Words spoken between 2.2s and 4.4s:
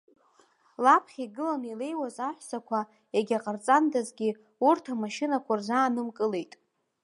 аҳәсақәа, егьа ҟарҵандазгьы,